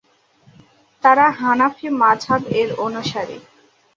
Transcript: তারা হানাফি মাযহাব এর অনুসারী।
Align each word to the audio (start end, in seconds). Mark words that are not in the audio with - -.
তারা 1.03 1.25
হানাফি 1.39 1.87
মাযহাব 2.01 2.41
এর 2.59 2.69
অনুসারী। 2.85 3.37